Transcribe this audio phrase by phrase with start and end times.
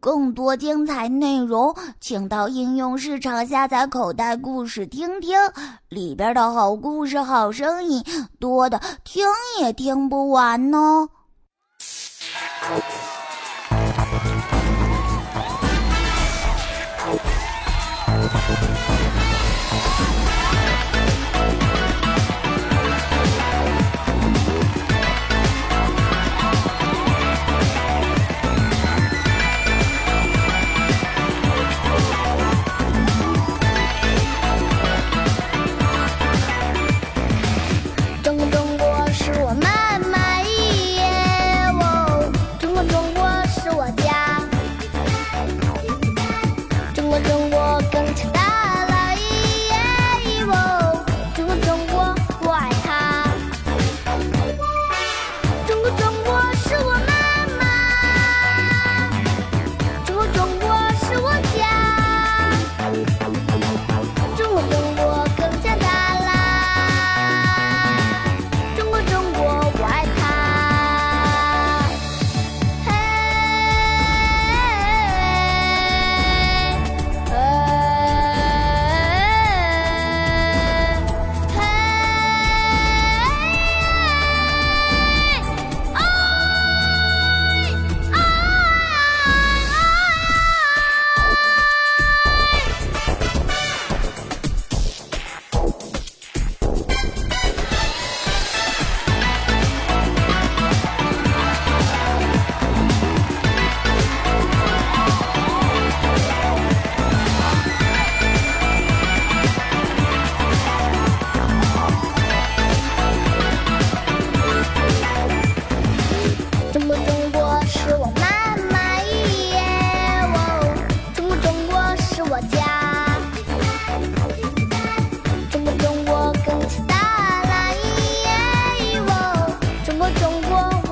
[0.00, 5.38] 更多精彩内容，请到应用市场下载口袋故事听听，
[5.88, 8.02] 里边的好故事、好声音
[8.38, 9.26] 多的听
[9.60, 11.08] 也听不完呢。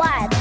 [0.00, 0.39] one.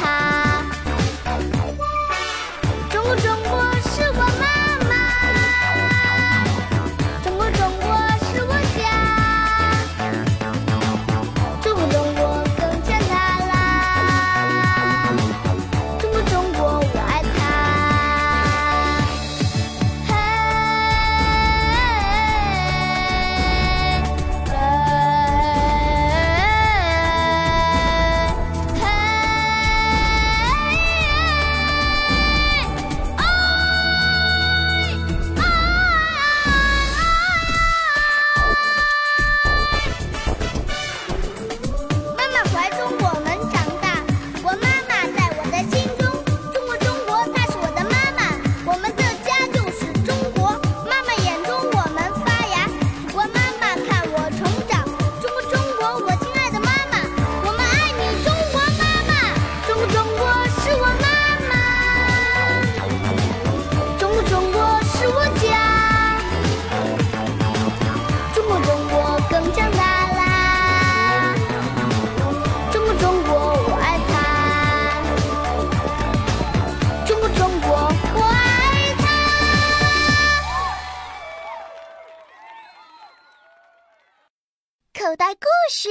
[85.09, 85.90] 口袋故事。